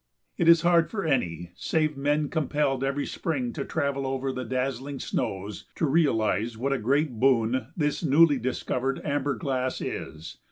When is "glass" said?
9.35-9.79